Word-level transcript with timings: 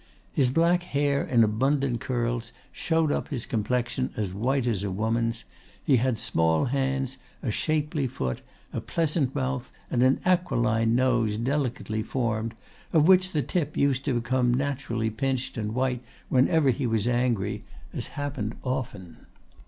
His 0.33 0.49
black 0.49 0.81
hair 0.81 1.23
in 1.23 1.43
abundant 1.43 1.99
curls 1.99 2.53
showed 2.71 3.11
up 3.11 3.27
his 3.27 3.45
complexion, 3.45 4.09
as 4.17 4.33
white 4.33 4.65
as 4.65 4.83
a 4.83 4.89
woman's; 4.89 5.43
he 5.83 5.97
had 5.97 6.17
small 6.17 6.65
hands, 6.65 7.17
a 7.43 7.51
shapely 7.51 8.07
foot, 8.07 8.41
a 8.73 8.81
pleasant 8.81 9.35
mouth, 9.35 9.71
and 9.91 10.01
an 10.01 10.19
aquiline 10.25 10.95
nose 10.95 11.37
delicately 11.37 12.01
formed, 12.01 12.55
of 12.91 13.07
which 13.07 13.31
the 13.31 13.43
tip 13.43 13.77
used 13.77 14.03
to 14.05 14.15
become 14.19 14.51
naturally 14.51 15.11
pinched 15.11 15.55
and 15.55 15.75
white 15.75 16.01
whenever 16.29 16.71
he 16.71 16.87
was 16.87 17.05
angry, 17.07 17.63
as 17.93 18.07
happened 18.17 18.55
often. 18.63 19.27